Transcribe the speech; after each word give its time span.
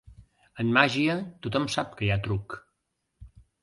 En 0.63 0.71
màgia 0.77 1.19
tothom 1.45 1.71
sap 1.77 1.95
que 2.01 2.09
hi 2.09 2.13
ha 2.17 2.21
truc. 2.31 2.61